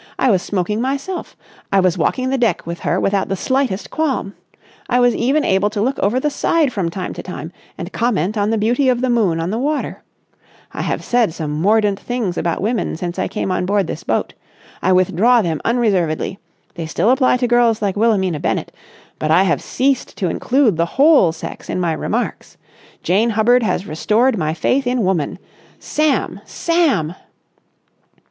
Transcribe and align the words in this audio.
I 0.17 0.31
was 0.31 0.41
smoking 0.41 0.81
myself! 0.81 1.37
I 1.71 1.79
was 1.79 1.95
walking 1.95 2.31
the 2.31 2.37
deck 2.39 2.65
with 2.65 2.79
her 2.79 2.99
without 2.99 3.29
the 3.29 3.35
slightest 3.35 3.91
qualm. 3.91 4.33
I 4.89 4.99
was 4.99 5.13
even 5.15 5.45
able 5.45 5.69
to 5.69 5.79
look 5.79 5.99
over 5.99 6.19
the 6.19 6.31
side 6.31 6.73
from 6.73 6.89
time 6.89 7.13
to 7.13 7.21
time 7.21 7.51
and 7.77 7.93
comment 7.93 8.35
on 8.35 8.49
the 8.49 8.57
beauty 8.57 8.89
of 8.89 9.01
the 9.01 9.11
moon 9.11 9.39
on 9.39 9.51
the 9.51 9.59
water.... 9.59 10.01
I 10.71 10.81
have 10.81 11.03
said 11.03 11.35
some 11.35 11.51
mordant 11.51 11.99
things 11.99 12.35
about 12.35 12.63
women 12.63 12.95
since 12.97 13.19
I 13.19 13.27
came 13.27 13.51
on 13.51 13.67
board 13.67 13.85
this 13.85 14.03
boat. 14.03 14.33
I 14.81 14.91
withdraw 14.91 15.43
them 15.43 15.61
unreservedly. 15.63 16.39
They 16.73 16.87
still 16.87 17.11
apply 17.11 17.37
to 17.37 17.47
girls 17.47 17.79
like 17.79 17.95
Wilhelmina 17.95 18.39
Bennett, 18.39 18.73
but 19.19 19.29
I 19.29 19.43
have 19.43 19.61
ceased 19.61 20.17
to 20.17 20.29
include 20.29 20.77
the 20.77 20.87
whole 20.97 21.31
sex 21.31 21.69
in 21.69 21.79
my 21.79 21.93
remarks. 21.93 22.57
Jane 23.03 23.29
Hubbard 23.29 23.61
has 23.61 23.85
restored 23.85 24.35
my 24.35 24.55
faith 24.55 24.87
in 24.87 25.03
Woman. 25.03 25.37
Sam! 25.77 26.41
Sam!" 26.43 27.13